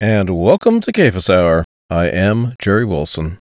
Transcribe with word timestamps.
And 0.00 0.30
welcome 0.30 0.80
to 0.82 0.92
Cephas 0.94 1.28
Hour. 1.28 1.64
I 1.90 2.06
am 2.06 2.54
Jerry 2.60 2.84
Wilson. 2.84 3.40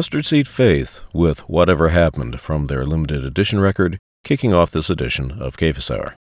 Mustard 0.00 0.24
Seed 0.24 0.48
Faith 0.48 1.02
with 1.12 1.40
Whatever 1.40 1.90
Happened 1.90 2.40
from 2.40 2.68
their 2.68 2.86
limited 2.86 3.22
edition 3.22 3.60
record, 3.60 3.98
kicking 4.24 4.50
off 4.50 4.70
this 4.70 4.88
edition 4.88 5.30
of 5.32 5.56
Cephas 5.60 5.90
Hour. 5.90 6.16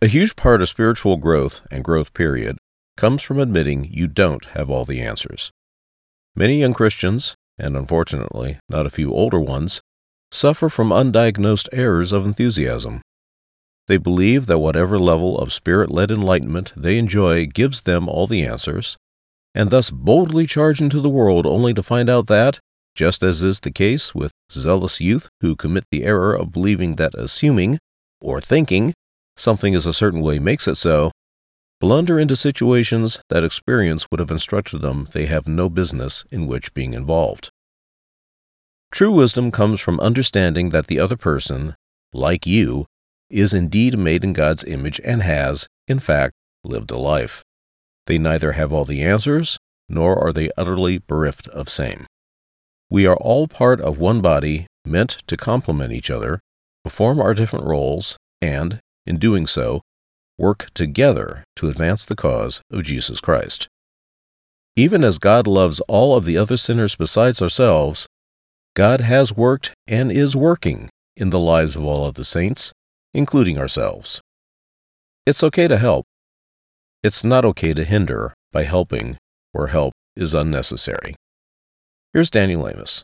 A 0.00 0.06
huge 0.06 0.36
part 0.36 0.62
of 0.62 0.68
spiritual 0.68 1.16
growth 1.16 1.60
and 1.68 1.82
growth 1.82 2.14
period 2.14 2.58
comes 2.96 3.22
from 3.24 3.40
admitting 3.40 3.88
you 3.90 4.06
don't 4.06 4.44
have 4.54 4.70
all 4.70 4.84
the 4.84 5.00
answers. 5.00 5.50
Many 6.36 6.60
young 6.60 6.74
Christians, 6.74 7.34
and 7.58 7.76
unfortunately 7.76 8.60
not 8.68 8.86
a 8.86 8.90
few 8.90 9.12
older 9.12 9.40
ones, 9.40 9.80
suffer 10.30 10.68
from 10.68 10.90
undiagnosed 10.90 11.68
errors 11.72 12.12
of 12.12 12.24
enthusiasm. 12.24 13.02
They 13.88 13.96
believe 13.96 14.46
that 14.46 14.60
whatever 14.60 14.96
level 14.96 15.36
of 15.40 15.52
spirit 15.52 15.90
led 15.90 16.12
enlightenment 16.12 16.72
they 16.76 16.98
enjoy 16.98 17.46
gives 17.46 17.82
them 17.82 18.08
all 18.08 18.28
the 18.28 18.46
answers, 18.46 18.96
and 19.56 19.70
thus 19.70 19.90
boldly 19.90 20.46
charge 20.46 20.80
into 20.80 21.00
the 21.00 21.10
world 21.10 21.46
only 21.46 21.74
to 21.74 21.82
find 21.82 22.08
out 22.08 22.28
that, 22.28 22.60
just 22.94 23.22
as 23.22 23.42
is 23.42 23.60
the 23.60 23.70
case 23.70 24.14
with 24.14 24.32
zealous 24.50 25.00
youth 25.00 25.28
who 25.40 25.56
commit 25.56 25.84
the 25.90 26.04
error 26.04 26.34
of 26.34 26.52
believing 26.52 26.96
that 26.96 27.14
assuming, 27.14 27.78
or 28.20 28.40
thinking, 28.40 28.94
something 29.36 29.74
is 29.74 29.86
a 29.86 29.92
certain 29.92 30.20
way 30.20 30.38
makes 30.38 30.68
it 30.68 30.76
so, 30.76 31.10
blunder 31.80 32.18
into 32.18 32.36
situations 32.36 33.20
that 33.28 33.44
experience 33.44 34.10
would 34.10 34.20
have 34.20 34.30
instructed 34.30 34.80
them 34.80 35.08
they 35.12 35.26
have 35.26 35.48
no 35.48 35.68
business 35.68 36.24
in 36.30 36.46
which 36.46 36.72
being 36.74 36.94
involved. 36.94 37.50
True 38.90 39.10
wisdom 39.10 39.50
comes 39.50 39.80
from 39.80 39.98
understanding 39.98 40.70
that 40.70 40.86
the 40.86 41.00
other 41.00 41.16
person, 41.16 41.74
like 42.12 42.46
you, 42.46 42.86
is 43.28 43.52
indeed 43.52 43.98
made 43.98 44.22
in 44.22 44.32
God's 44.32 44.62
image 44.64 45.00
and 45.04 45.22
has, 45.22 45.66
in 45.88 45.98
fact, 45.98 46.34
lived 46.62 46.92
a 46.92 46.96
life. 46.96 47.42
They 48.06 48.18
neither 48.18 48.52
have 48.52 48.72
all 48.72 48.84
the 48.84 49.02
answers, 49.02 49.58
nor 49.88 50.16
are 50.16 50.32
they 50.32 50.50
utterly 50.56 50.98
bereft 50.98 51.48
of 51.48 51.68
same. 51.68 52.06
We 52.90 53.06
are 53.06 53.16
all 53.16 53.48
part 53.48 53.80
of 53.80 53.98
one 53.98 54.20
body, 54.20 54.66
meant 54.84 55.22
to 55.26 55.36
complement 55.36 55.92
each 55.92 56.10
other, 56.10 56.40
perform 56.84 57.20
our 57.20 57.34
different 57.34 57.64
roles, 57.64 58.16
and, 58.40 58.80
in 59.06 59.18
doing 59.18 59.46
so, 59.46 59.80
work 60.38 60.68
together 60.74 61.44
to 61.56 61.68
advance 61.68 62.04
the 62.04 62.16
cause 62.16 62.60
of 62.70 62.82
Jesus 62.82 63.20
Christ. 63.20 63.68
Even 64.76 65.04
as 65.04 65.18
God 65.18 65.46
loves 65.46 65.80
all 65.88 66.16
of 66.16 66.24
the 66.24 66.36
other 66.36 66.56
sinners 66.56 66.96
besides 66.96 67.40
ourselves, 67.40 68.06
God 68.74 69.00
has 69.00 69.36
worked 69.36 69.72
and 69.86 70.10
is 70.10 70.34
working 70.34 70.90
in 71.16 71.30
the 71.30 71.40
lives 71.40 71.76
of 71.76 71.84
all 71.84 72.04
of 72.04 72.14
the 72.14 72.24
saints, 72.24 72.72
including 73.12 73.56
ourselves. 73.56 74.20
It's 75.24 75.44
okay 75.44 75.68
to 75.68 75.78
help. 75.78 76.04
It's 77.02 77.22
not 77.22 77.44
okay 77.44 77.72
to 77.72 77.84
hinder 77.84 78.34
by 78.52 78.64
helping 78.64 79.16
where 79.52 79.68
help 79.68 79.92
is 80.16 80.34
unnecessary. 80.34 81.14
Here's 82.14 82.30
Daniel 82.30 82.68
Amos. 82.68 83.02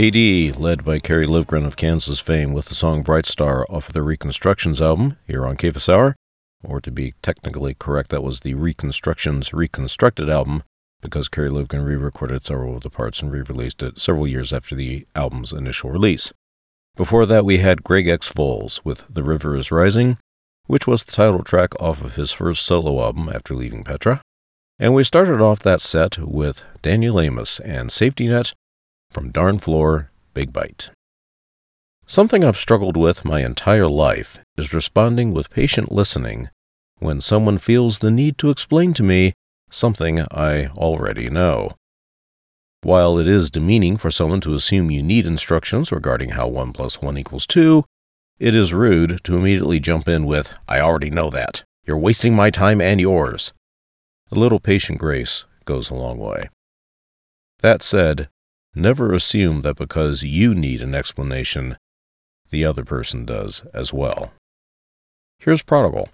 AD, 0.00 0.56
led 0.56 0.82
by 0.82 0.98
Kerry 0.98 1.26
Livgren 1.26 1.66
of 1.66 1.76
Kansas 1.76 2.20
fame 2.20 2.54
with 2.54 2.70
the 2.70 2.74
song 2.74 3.02
Bright 3.02 3.26
Star 3.26 3.66
off 3.68 3.88
of 3.88 3.92
the 3.92 4.00
Reconstructions 4.00 4.80
album 4.80 5.18
here 5.26 5.46
on 5.46 5.58
Cephas 5.58 5.90
Hour. 5.90 6.16
Or 6.64 6.80
to 6.80 6.90
be 6.90 7.12
technically 7.20 7.74
correct, 7.74 8.08
that 8.08 8.22
was 8.22 8.40
the 8.40 8.54
Reconstructions 8.54 9.52
Reconstructed 9.52 10.30
album 10.30 10.62
because 11.02 11.28
Kerry 11.28 11.50
Livgren 11.50 11.84
re 11.84 11.96
recorded 11.96 12.46
several 12.46 12.76
of 12.76 12.82
the 12.82 12.88
parts 12.88 13.20
and 13.20 13.30
re 13.30 13.42
released 13.42 13.82
it 13.82 14.00
several 14.00 14.26
years 14.26 14.54
after 14.54 14.74
the 14.74 15.06
album's 15.14 15.52
initial 15.52 15.90
release. 15.90 16.32
Before 16.96 17.26
that, 17.26 17.44
we 17.44 17.58
had 17.58 17.84
Greg 17.84 18.08
X. 18.08 18.32
Volz 18.32 18.82
with 18.82 19.04
The 19.10 19.22
River 19.22 19.54
is 19.54 19.70
Rising, 19.70 20.16
which 20.66 20.86
was 20.86 21.04
the 21.04 21.12
title 21.12 21.44
track 21.44 21.78
off 21.78 22.02
of 22.02 22.16
his 22.16 22.32
first 22.32 22.64
solo 22.64 23.02
album 23.02 23.28
after 23.28 23.54
leaving 23.54 23.84
Petra. 23.84 24.22
And 24.78 24.94
we 24.94 25.04
started 25.04 25.42
off 25.42 25.58
that 25.58 25.82
set 25.82 26.16
with 26.16 26.62
Daniel 26.80 27.20
Amos 27.20 27.60
and 27.60 27.92
Safety 27.92 28.28
Net 28.28 28.54
from 29.10 29.30
Darn 29.30 29.58
Floor, 29.58 30.10
Big 30.34 30.52
Bite. 30.52 30.90
Something 32.06 32.44
I've 32.44 32.56
struggled 32.56 32.96
with 32.96 33.24
my 33.24 33.40
entire 33.44 33.88
life 33.88 34.38
is 34.56 34.72
responding 34.72 35.32
with 35.32 35.50
patient 35.50 35.90
listening 35.90 36.48
when 36.98 37.20
someone 37.20 37.58
feels 37.58 37.98
the 37.98 38.10
need 38.10 38.38
to 38.38 38.50
explain 38.50 38.94
to 38.94 39.02
me 39.02 39.32
something 39.70 40.20
I 40.30 40.66
already 40.66 41.28
know. 41.30 41.72
While 42.82 43.18
it 43.18 43.26
is 43.26 43.50
demeaning 43.50 43.96
for 43.96 44.10
someone 44.10 44.40
to 44.42 44.54
assume 44.54 44.90
you 44.90 45.02
need 45.02 45.26
instructions 45.26 45.92
regarding 45.92 46.30
how 46.30 46.48
1 46.48 46.72
plus 46.72 47.02
1 47.02 47.18
equals 47.18 47.46
2, 47.46 47.84
it 48.38 48.54
is 48.54 48.72
rude 48.72 49.22
to 49.24 49.36
immediately 49.36 49.80
jump 49.80 50.08
in 50.08 50.24
with, 50.24 50.54
I 50.68 50.80
already 50.80 51.10
know 51.10 51.30
that. 51.30 51.64
You're 51.84 51.98
wasting 51.98 52.34
my 52.34 52.50
time 52.50 52.80
and 52.80 53.00
yours. 53.00 53.52
A 54.30 54.38
little 54.38 54.60
patient 54.60 54.98
grace 54.98 55.44
goes 55.64 55.90
a 55.90 55.94
long 55.94 56.18
way. 56.18 56.48
That 57.60 57.82
said, 57.82 58.28
Never 58.74 59.12
assume 59.12 59.62
that 59.62 59.76
because 59.76 60.22
you 60.22 60.54
need 60.54 60.80
an 60.80 60.94
explanation, 60.94 61.76
the 62.50 62.64
other 62.64 62.84
person 62.84 63.24
does 63.24 63.64
as 63.74 63.92
well. 63.92 64.32
Here's 65.40 65.62
Prodigal. 65.62 66.08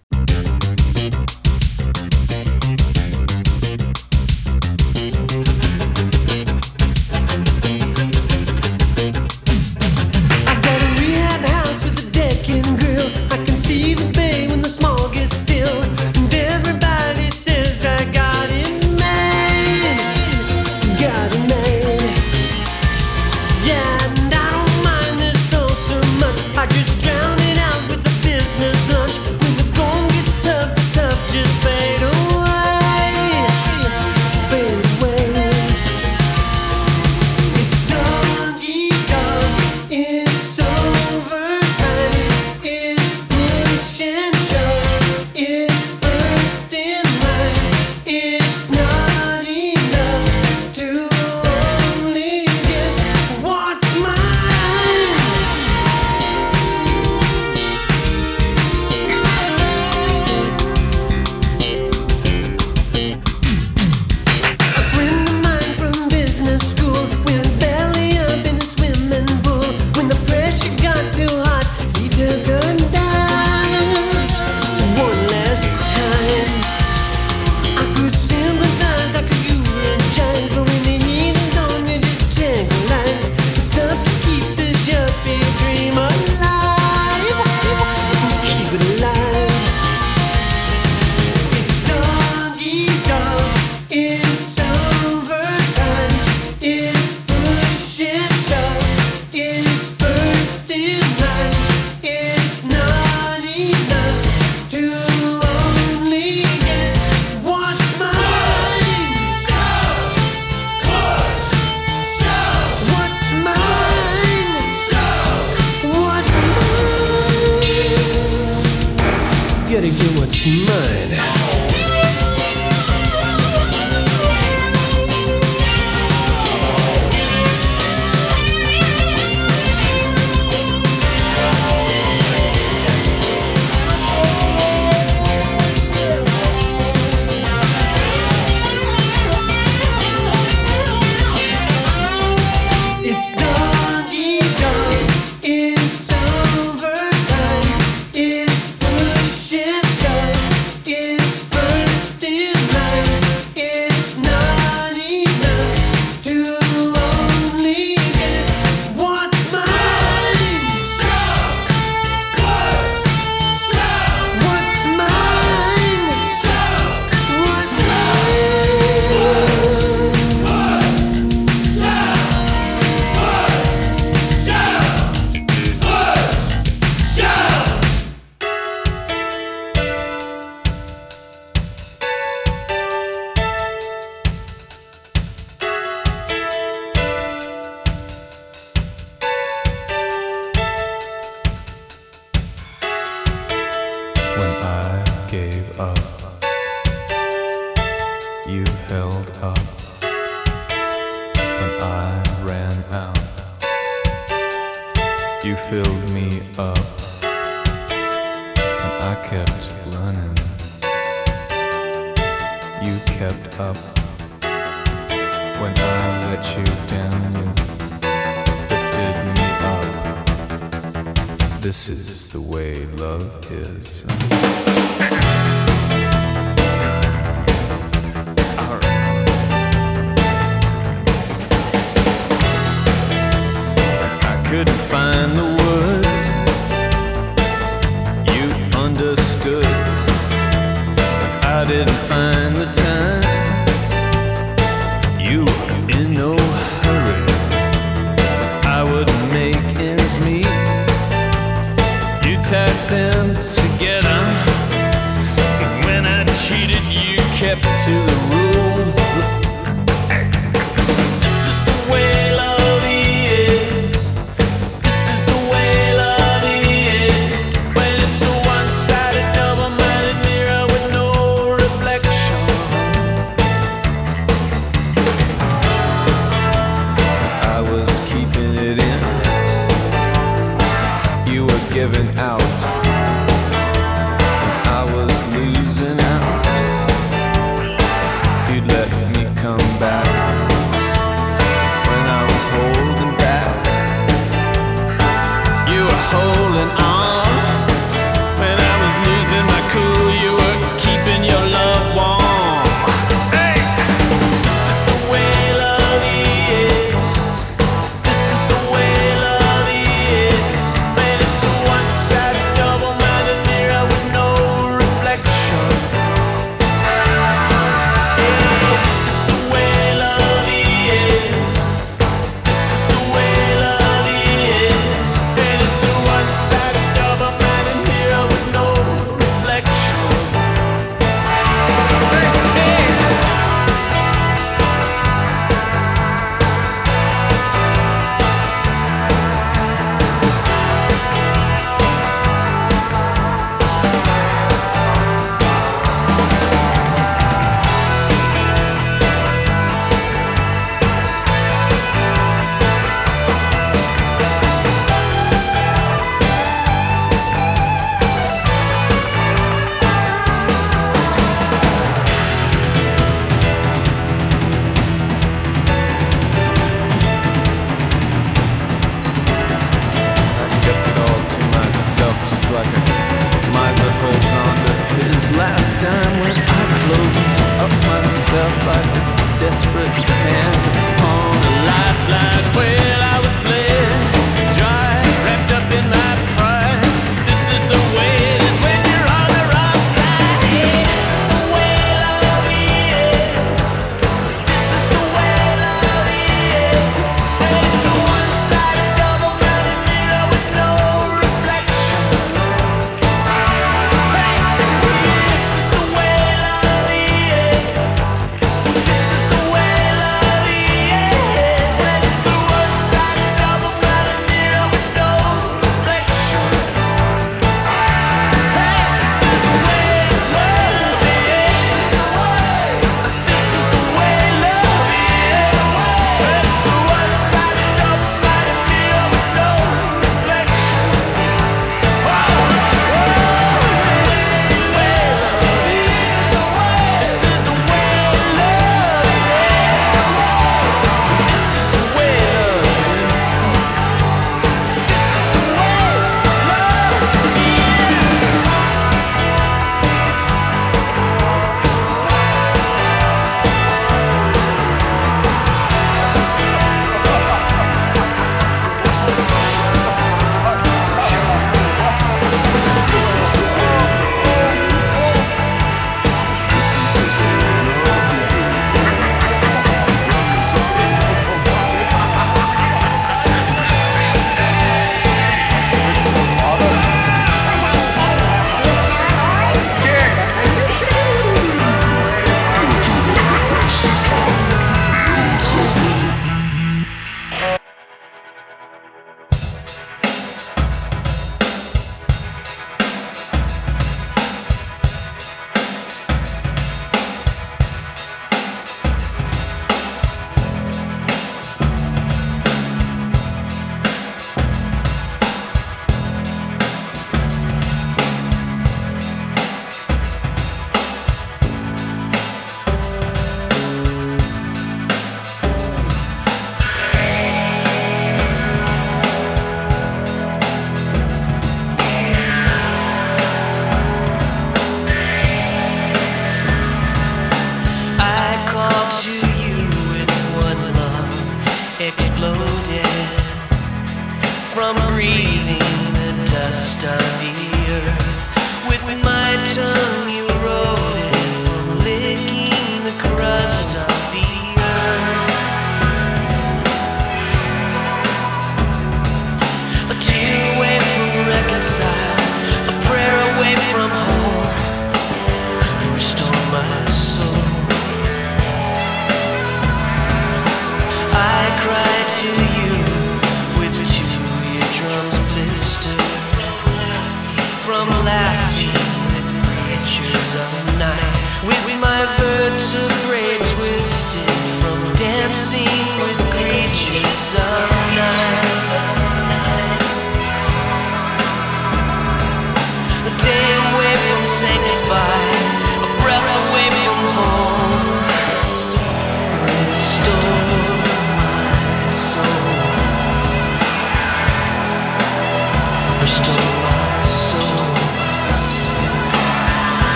I 241.58 241.64
didn't 241.66 241.96
find 242.08 242.56
the 242.56 242.66
time. 242.66 243.25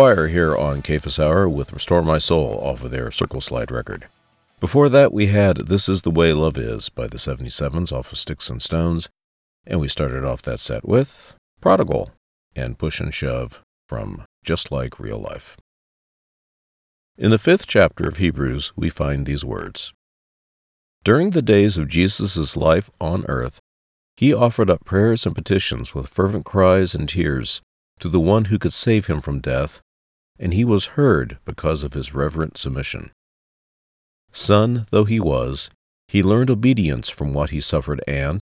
Here 0.00 0.56
on 0.56 0.82
Cephas 0.82 1.20
Hour 1.20 1.46
with 1.46 1.74
Restore 1.74 2.00
My 2.00 2.16
Soul 2.16 2.58
off 2.62 2.82
of 2.82 2.90
their 2.90 3.10
Circle 3.10 3.42
Slide 3.42 3.70
record. 3.70 4.08
Before 4.58 4.88
that, 4.88 5.12
we 5.12 5.26
had 5.26 5.68
This 5.68 5.90
Is 5.90 6.00
the 6.02 6.10
Way 6.10 6.32
Love 6.32 6.56
Is 6.56 6.88
by 6.88 7.06
the 7.06 7.18
77s 7.18 7.92
off 7.92 8.10
of 8.10 8.16
Sticks 8.16 8.48
and 8.48 8.62
Stones, 8.62 9.10
and 9.66 9.78
we 9.78 9.88
started 9.88 10.24
off 10.24 10.40
that 10.42 10.58
set 10.58 10.88
with 10.88 11.36
Prodigal 11.60 12.12
and 12.56 12.78
Push 12.78 12.98
and 13.00 13.12
Shove 13.12 13.60
from 13.86 14.24
Just 14.42 14.72
Like 14.72 14.98
Real 14.98 15.18
Life. 15.18 15.58
In 17.18 17.30
the 17.30 17.38
fifth 17.38 17.66
chapter 17.66 18.08
of 18.08 18.16
Hebrews, 18.16 18.72
we 18.74 18.88
find 18.88 19.26
these 19.26 19.44
words 19.44 19.92
During 21.04 21.30
the 21.30 21.42
days 21.42 21.76
of 21.76 21.88
Jesus' 21.88 22.56
life 22.56 22.88
on 23.02 23.26
earth, 23.28 23.60
he 24.16 24.32
offered 24.32 24.70
up 24.70 24.86
prayers 24.86 25.26
and 25.26 25.34
petitions 25.34 25.94
with 25.94 26.08
fervent 26.08 26.46
cries 26.46 26.94
and 26.94 27.06
tears 27.06 27.60
to 27.98 28.08
the 28.08 28.18
one 28.18 28.46
who 28.46 28.58
could 28.58 28.72
save 28.72 29.06
him 29.06 29.20
from 29.20 29.40
death, 29.40 29.82
and 30.40 30.54
he 30.54 30.64
was 30.64 30.96
heard 30.96 31.38
because 31.44 31.84
of 31.84 31.92
his 31.92 32.14
reverent 32.14 32.56
submission. 32.56 33.12
Son 34.32 34.86
though 34.90 35.04
he 35.04 35.20
was, 35.20 35.70
he 36.08 36.22
learned 36.22 36.50
obedience 36.50 37.10
from 37.10 37.34
what 37.34 37.50
he 37.50 37.60
suffered, 37.60 38.02
and, 38.08 38.40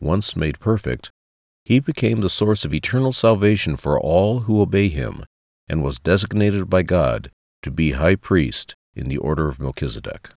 once 0.00 0.36
made 0.36 0.60
perfect, 0.60 1.10
he 1.64 1.80
became 1.80 2.20
the 2.20 2.30
source 2.30 2.64
of 2.64 2.72
eternal 2.72 3.12
salvation 3.12 3.76
for 3.76 4.00
all 4.00 4.40
who 4.40 4.62
obey 4.62 4.88
him, 4.88 5.24
and 5.68 5.82
was 5.82 5.98
designated 5.98 6.70
by 6.70 6.82
God 6.82 7.30
to 7.62 7.70
be 7.70 7.92
high 7.92 8.16
priest 8.16 8.74
in 8.94 9.08
the 9.08 9.18
order 9.18 9.48
of 9.48 9.60
Melchizedek. 9.60 10.30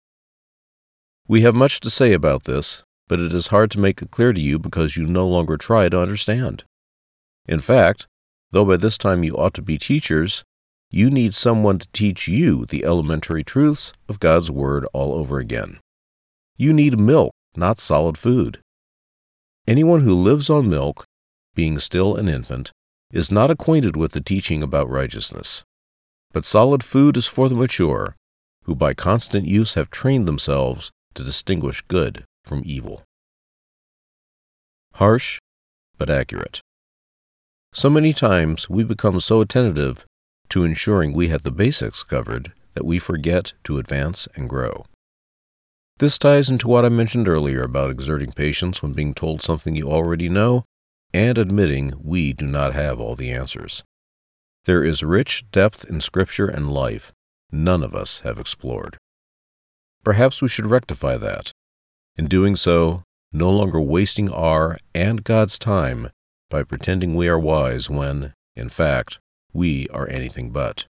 We 1.28 1.42
have 1.42 1.56
much 1.56 1.80
to 1.82 1.90
say 1.90 2.14
about 2.14 2.44
this, 2.44 2.84
but 3.08 3.20
it 3.20 3.34
is 3.34 3.48
hard 3.48 3.72
to 3.72 3.80
make 3.80 4.02
it 4.02 4.12
clear 4.12 4.34
to 4.34 4.42
you 4.42 4.60
because 4.60 4.98
you 4.98 5.06
no 5.06 5.28
longer 5.28 5.58
try 5.58 5.90
to 5.90 6.00
understand. 6.00 6.64
In 7.48 7.60
fact, 7.60 8.08
though 8.52 8.66
by 8.66 8.78
this 8.78 8.98
time 8.98 9.24
you 9.24 9.36
ought 9.36 9.54
to 9.56 9.62
be 9.62 9.78
teachers, 9.78 10.44
you 10.90 11.10
need 11.10 11.34
someone 11.34 11.80
to 11.80 11.88
teach 11.92 12.28
you 12.28 12.66
the 12.66 12.86
elementary 12.86 13.44
truths 13.44 13.94
of 14.08 14.20
God's 14.20 14.50
Word 14.50 14.86
all 14.94 15.14
over 15.14 15.40
again. 15.40 15.80
You 16.58 16.72
need 16.74 17.00
milk, 17.00 17.34
not 17.56 17.80
solid 17.80 18.18
food. 18.18 18.60
Anyone 19.68 20.02
who 20.02 20.14
lives 20.14 20.50
on 20.50 20.70
milk, 20.70 21.06
being 21.54 21.80
still 21.80 22.16
an 22.16 22.30
infant, 22.30 22.72
is 23.12 23.32
not 23.32 23.52
acquainted 23.52 23.98
with 23.98 24.12
the 24.12 24.22
teaching 24.22 24.62
about 24.62 24.90
righteousness. 24.90 25.64
But 26.32 26.46
solid 26.46 26.84
food 26.84 27.18
is 27.18 27.28
for 27.28 27.50
the 27.50 27.56
mature, 27.56 28.16
who 28.64 28.76
by 28.76 28.94
constant 28.94 29.48
use 29.48 29.74
have 29.74 29.90
trained 29.90 30.28
themselves 30.28 30.92
to 31.14 31.24
distinguish 31.24 31.82
good 31.88 32.26
from 32.44 32.62
evil. 32.66 33.04
Harsh, 34.94 35.40
but 35.98 36.10
accurate. 36.10 36.62
So 37.74 37.90
many 37.90 38.14
times 38.14 38.70
we 38.70 38.84
become 38.84 39.20
so 39.20 39.42
attentive 39.42 40.06
to 40.50 40.64
ensuring 40.64 41.14
we 41.14 41.30
have 41.30 41.44
the 41.44 41.52
basics 41.52 42.04
covered 42.04 42.54
that 42.74 42.86
we 42.86 43.00
forget 43.00 43.54
to 43.64 43.78
advance 43.78 44.28
and 44.36 44.50
grow. 44.50 44.86
This 45.98 46.18
ties 46.18 46.50
into 46.50 46.68
what 46.68 46.86
I 46.86 46.90
mentioned 46.90 47.30
earlier 47.30 47.64
about 47.64 47.90
exerting 47.90 48.34
patience 48.34 48.84
when 48.84 48.92
being 48.92 49.14
told 49.14 49.42
something 49.42 49.76
you 49.76 49.90
already 49.90 50.28
know 50.28 50.66
and 51.14 51.38
admitting 51.38 51.94
we 52.04 52.34
do 52.34 52.46
not 52.46 52.74
have 52.74 53.00
all 53.00 53.16
the 53.16 53.32
answers. 53.32 53.84
There 54.66 54.84
is 54.84 55.04
rich 55.04 55.46
depth 55.52 55.86
in 55.86 56.02
Scripture 56.02 56.48
and 56.48 56.72
life 56.72 57.14
none 57.52 57.84
of 57.84 57.96
us 57.96 58.20
have 58.22 58.40
explored. 58.40 58.98
Perhaps 60.04 60.42
we 60.42 60.50
should 60.50 60.68
rectify 60.68 61.18
that. 61.18 61.52
In 62.18 62.28
doing 62.28 62.56
so, 62.56 63.04
no 63.32 63.50
longer 63.50 63.80
wasting 63.80 64.30
our 64.30 64.78
and 64.94 65.24
God's 65.24 65.58
time 65.58 66.10
by 66.50 66.64
pretending 66.64 67.16
we 67.16 67.28
are 67.28 67.40
wise 67.40 67.90
when, 67.90 68.34
in 68.56 68.70
fact, 68.70 69.20
we 69.56 69.88
are 69.90 70.10
anything 70.10 70.52
but. 70.52 70.86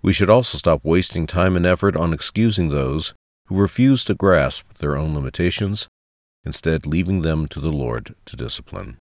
We 0.00 0.12
should 0.12 0.30
also 0.30 0.56
stop 0.56 0.84
wasting 0.84 1.26
time 1.26 1.56
and 1.56 1.66
effort 1.66 1.96
on 1.96 2.12
excusing 2.12 2.68
those 2.68 3.14
who 3.46 3.56
refuse 3.56 4.04
to 4.04 4.14
grasp 4.14 4.74
their 4.74 4.96
own 4.96 5.14
limitations, 5.14 5.88
instead, 6.44 6.86
leaving 6.86 7.22
them 7.22 7.48
to 7.48 7.58
the 7.58 7.72
Lord 7.72 8.14
to 8.26 8.36
discipline. 8.36 8.96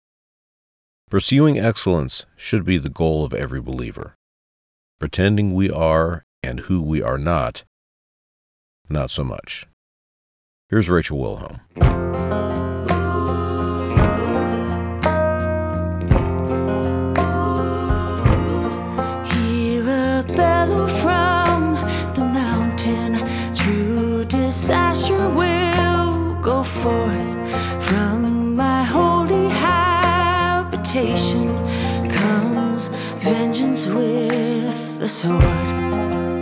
Pursuing 1.10 1.60
excellence 1.60 2.26
should 2.38 2.64
be 2.64 2.78
the 2.78 2.89
goal 2.89 3.26
of 3.26 3.34
every 3.34 3.62
believer. 3.62 4.16
Pretending 4.99 5.53
we 5.53 5.70
are 5.70 6.24
and 6.41 6.62
who 6.62 6.82
we 6.82 7.01
are 7.01 7.18
not, 7.18 7.64
not 8.88 9.12
so 9.12 9.24
much. 9.24 9.68
Here's 10.70 10.89
Rachel 10.89 11.20
Wilhelm. 11.20 12.05
Forth 26.86 27.32
from 27.88 28.56
my 28.56 28.84
holy 28.84 29.50
habitation. 29.50 31.48
Comes 32.10 32.90
vengeance 33.24 33.88
with 33.88 35.00
the 35.00 35.10
sword. 35.10 36.35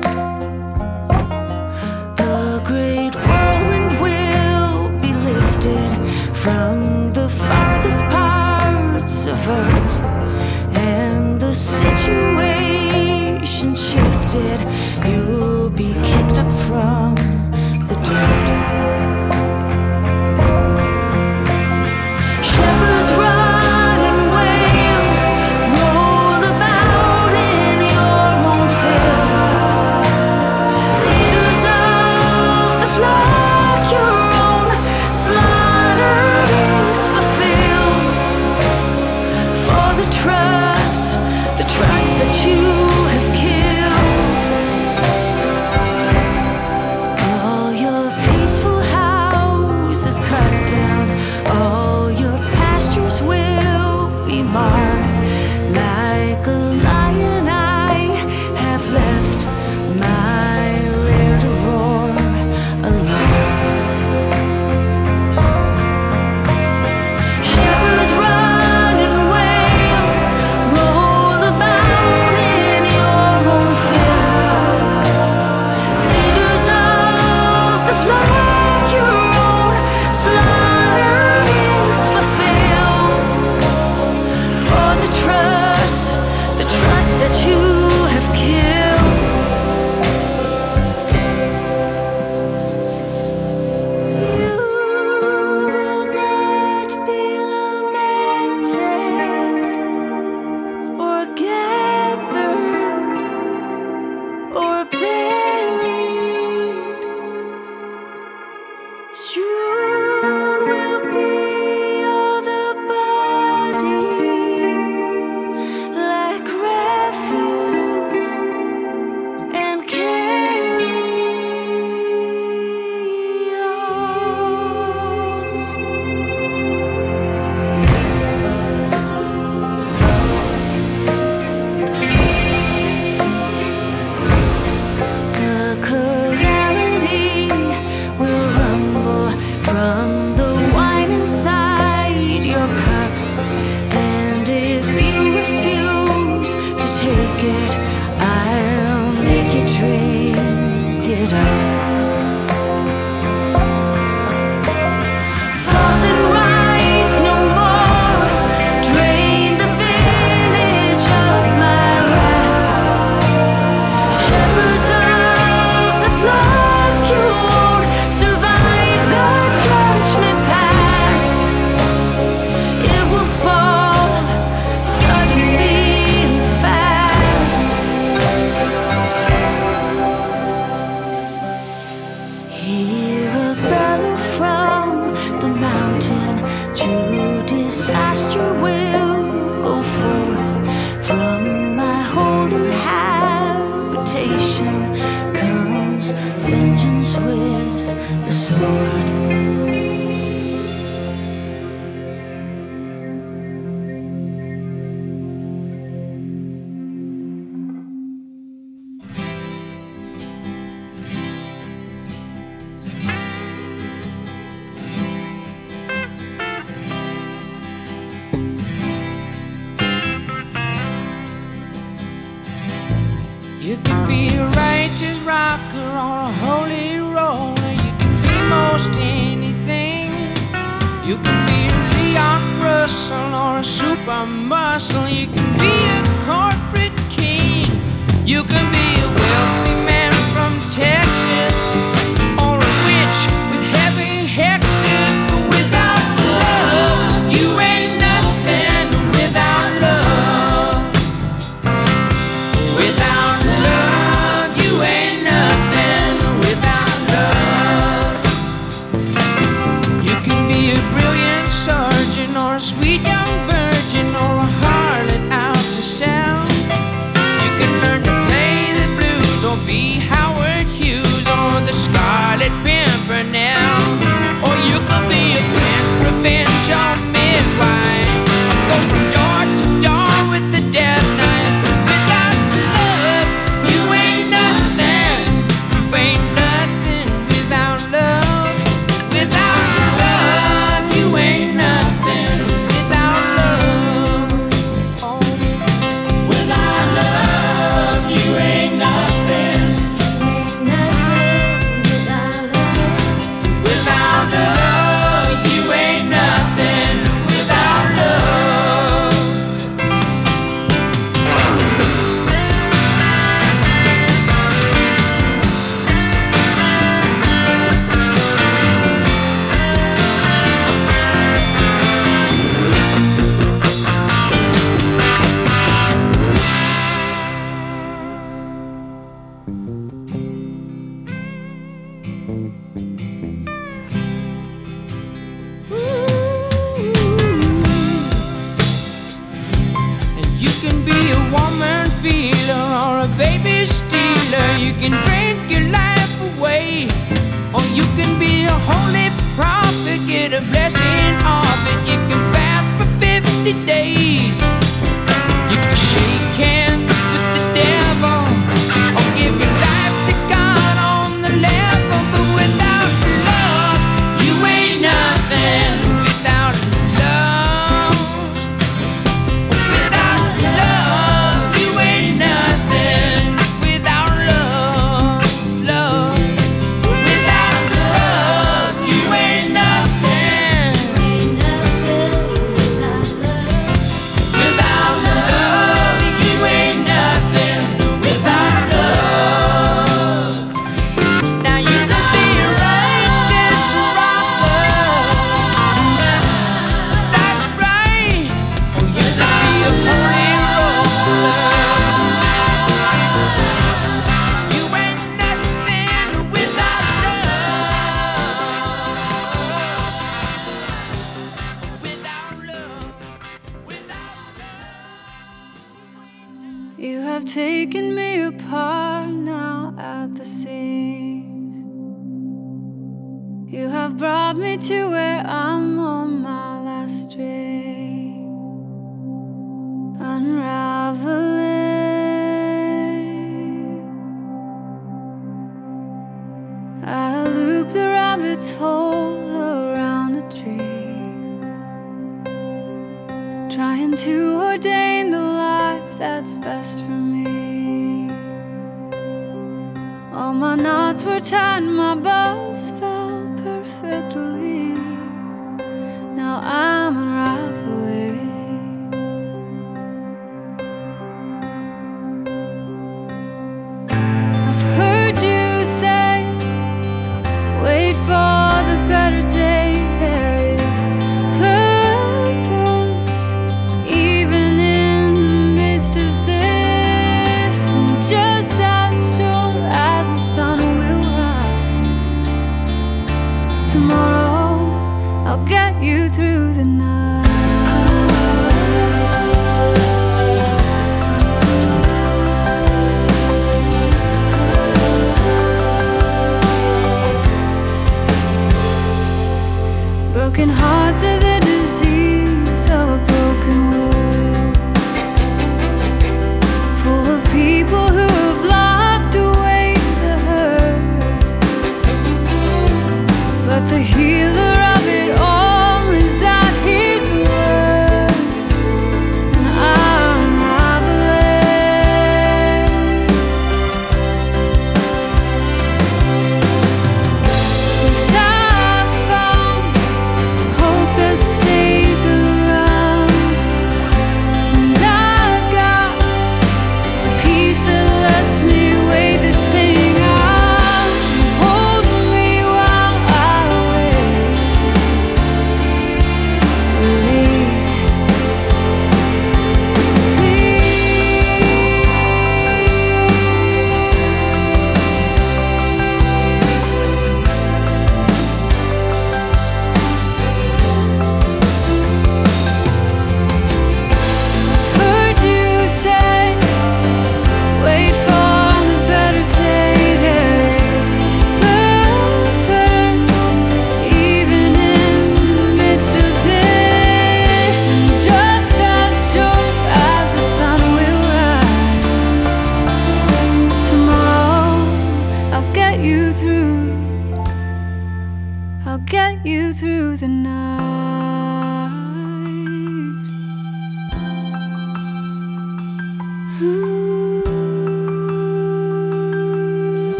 Through 589.64 589.96
the 589.96 590.10
night. 590.10 590.93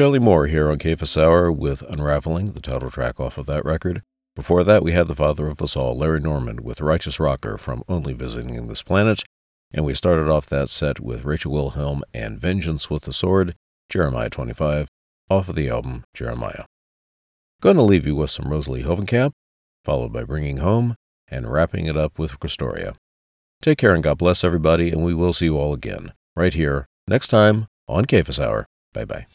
Shelly 0.00 0.18
Moore 0.18 0.46
here 0.46 0.70
on 0.70 0.80
Cephas 0.80 1.18
Hour 1.18 1.52
with 1.52 1.82
Unraveling, 1.82 2.52
the 2.52 2.62
title 2.62 2.90
track 2.90 3.20
off 3.20 3.36
of 3.36 3.44
that 3.44 3.66
record. 3.66 4.00
Before 4.34 4.64
that, 4.64 4.82
we 4.82 4.92
had 4.92 5.08
the 5.08 5.14
father 5.14 5.46
of 5.48 5.60
us 5.60 5.76
all, 5.76 5.94
Larry 5.94 6.20
Norman, 6.20 6.62
with 6.62 6.80
Righteous 6.80 7.20
Rocker 7.20 7.58
from 7.58 7.84
Only 7.86 8.14
Visiting 8.14 8.66
This 8.66 8.82
Planet. 8.82 9.22
And 9.70 9.84
we 9.84 9.92
started 9.92 10.26
off 10.26 10.46
that 10.46 10.70
set 10.70 11.00
with 11.00 11.26
Rachel 11.26 11.52
Wilhelm 11.52 12.02
and 12.14 12.40
Vengeance 12.40 12.88
with 12.88 13.02
the 13.02 13.12
Sword, 13.12 13.54
Jeremiah 13.90 14.30
25, 14.30 14.88
off 15.28 15.50
of 15.50 15.54
the 15.54 15.68
album 15.68 16.04
Jeremiah. 16.14 16.64
Going 17.60 17.76
to 17.76 17.82
leave 17.82 18.06
you 18.06 18.16
with 18.16 18.30
some 18.30 18.48
Rosalie 18.48 18.84
Hovenkamp, 18.84 19.32
followed 19.84 20.14
by 20.14 20.24
Bringing 20.24 20.56
Home, 20.56 20.94
and 21.28 21.52
wrapping 21.52 21.84
it 21.84 21.98
up 21.98 22.18
with 22.18 22.40
Crystoria. 22.40 22.94
Take 23.60 23.76
care 23.76 23.92
and 23.92 24.02
God 24.02 24.16
bless 24.16 24.44
everybody, 24.44 24.92
and 24.92 25.04
we 25.04 25.12
will 25.12 25.34
see 25.34 25.44
you 25.44 25.58
all 25.58 25.74
again, 25.74 26.14
right 26.34 26.54
here, 26.54 26.86
next 27.06 27.28
time 27.28 27.66
on 27.86 28.08
Cephas 28.08 28.40
Hour. 28.40 28.64
Bye 28.94 29.04
bye. 29.04 29.26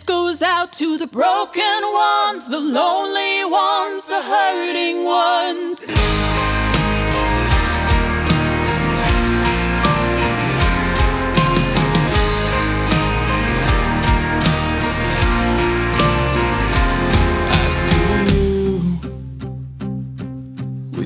This 0.00 0.06
goes 0.06 0.40
out 0.40 0.72
to 0.80 0.96
the 0.96 1.06
broken 1.06 1.82
ones, 1.92 2.48
the 2.48 2.58
lonely 2.58 3.44
ones, 3.44 4.06
the 4.06 4.22
hurting 4.22 5.04
ones. 5.04 5.90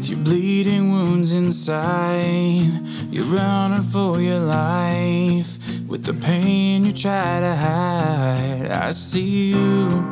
Your 0.07 0.19
bleeding 0.19 0.93
wounds 0.93 1.33
inside. 1.33 2.69
You're 3.11 3.25
running 3.25 3.85
for 3.85 4.21
your 4.21 4.39
life 4.39 5.34
with 5.95 6.03
the 6.03 6.13
pain 6.13 6.85
you 6.85 6.91
try 6.91 7.39
to 7.39 7.55
hide. 7.55 8.69
I 8.69 8.91
see 8.91 9.53
you. 9.53 10.05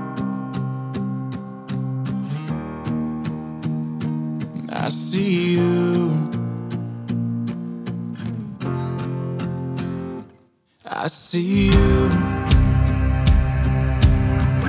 I 4.71 4.89
see 4.91 5.55
you. 5.55 6.31
I 10.87 11.09
see 11.09 11.67
you. 11.75 12.11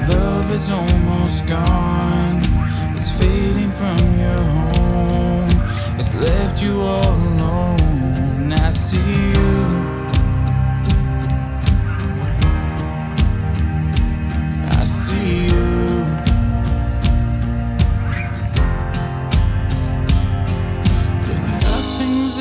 Love 0.09 0.51
is 0.51 0.71
almost 0.71 1.47
gone. 1.47 2.41
It's 2.97 3.11
fading 3.19 3.69
from 3.79 3.99
your 4.19 4.43
home. 4.73 5.51
It's 5.99 6.15
left 6.15 6.63
you 6.63 6.81
all 6.81 7.13
alone. 7.29 8.51
I 8.51 8.71
see 8.71 8.97
you. 8.97 9.62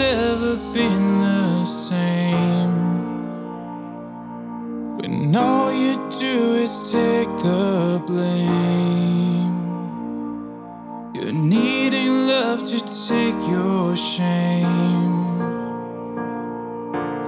Ever 0.03 0.57
been 0.73 1.21
the 1.21 1.65
same. 1.65 2.73
When 4.99 5.35
all 5.37 5.73
you 5.73 5.95
do 6.19 6.55
is 6.65 6.91
take 6.91 7.29
the 7.39 8.03
blame. 8.07 9.53
You're 11.15 11.33
needing 11.33 12.27
love 12.27 12.61
to 12.73 12.79
take 13.09 13.41
your 13.49 13.95
shame. 13.97 15.13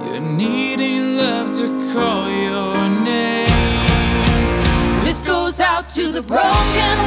You're 0.05 0.19
needing 0.19 1.17
love 1.17 1.49
to 1.59 1.67
call 1.93 2.29
your 2.29 2.89
name. 3.03 5.03
This 5.03 5.23
goes 5.23 5.59
out 5.59 5.89
to 5.89 6.11
the 6.11 6.21
broken 6.21 7.04